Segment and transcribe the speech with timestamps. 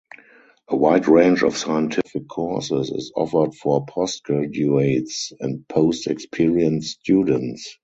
[0.67, 7.77] A wide range of scientific courses is offered for postgraduates and post-experience students.